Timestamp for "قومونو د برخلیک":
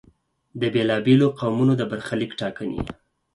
1.39-2.31